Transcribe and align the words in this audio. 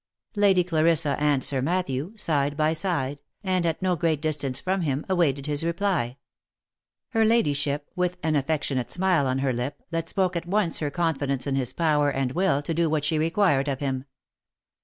Lady 0.35 0.63
Clarissa 0.63 1.15
and 1.19 1.43
Sir 1.43 1.61
Matthew, 1.61 2.13
side 2.17 2.57
by 2.57 2.73
side, 2.73 3.19
and, 3.43 3.67
at 3.67 3.83
no 3.83 3.95
great 3.95 4.19
distance 4.19 4.59
from 4.59 4.81
him, 4.81 5.05
awaited 5.07 5.45
his 5.45 5.63
reply; 5.63 6.17
her 7.09 7.23
ladyship 7.23 7.87
with 7.95 8.17
an 8.23 8.35
affectionate 8.35 8.91
smile 8.91 9.27
on 9.27 9.37
her 9.37 9.53
lip, 9.53 9.83
that 9.91 10.09
spoke 10.09 10.35
at 10.35 10.47
once 10.47 10.79
her 10.79 10.89
confidence 10.89 11.45
in 11.45 11.53
his 11.53 11.71
power 11.71 12.09
and 12.09 12.31
will 12.31 12.63
to 12.63 12.73
do 12.73 12.89
what 12.89 13.05
she 13.05 13.19
required 13.19 13.67
of 13.67 13.79
him. 13.79 14.05